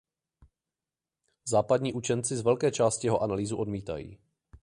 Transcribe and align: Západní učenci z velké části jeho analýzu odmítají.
Západní 1.45 1.93
učenci 1.93 2.37
z 2.37 2.41
velké 2.41 2.71
části 2.71 3.07
jeho 3.07 3.21
analýzu 3.23 3.57
odmítají. 3.57 4.19